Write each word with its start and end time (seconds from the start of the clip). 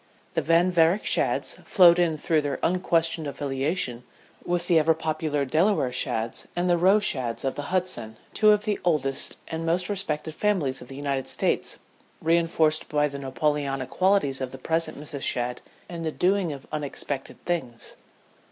The 0.33 0.41
Van 0.41 0.71
Varick 0.71 1.05
Shadds 1.05 1.59
flowed 1.63 1.99
in 1.99 2.17
through 2.17 2.41
their 2.41 2.57
unquestioned 2.63 3.27
affiliation 3.27 4.03
with 4.43 4.65
the 4.65 4.79
ever 4.79 4.95
popular 4.95 5.45
Delaware 5.45 5.91
Shadds 5.91 6.47
and 6.55 6.67
the 6.67 6.79
Roe 6.79 6.97
Shadds 6.99 7.43
of 7.43 7.53
the 7.53 7.69
Hudson, 7.69 8.17
two 8.33 8.49
of 8.49 8.63
the 8.65 8.79
oldest 8.83 9.37
and 9.47 9.63
most 9.63 9.89
respected 9.89 10.33
families 10.33 10.81
of 10.81 10.87
the 10.87 10.95
United 10.95 11.27
States, 11.27 11.77
reinforced 12.19 12.89
by 12.89 13.07
the 13.07 13.19
Napoleonic 13.19 13.91
qualities 13.91 14.41
of 14.41 14.51
the 14.51 14.57
present 14.57 14.99
Mrs. 14.99 15.21
Shadd 15.21 15.61
in 15.87 16.01
the 16.01 16.11
doing 16.11 16.51
of 16.51 16.65
unexpected 16.71 17.45
things. 17.45 17.95